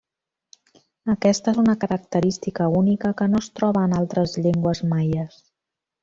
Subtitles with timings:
[1.13, 5.37] Aquesta és una característica única que no es troba en altres llengües maies.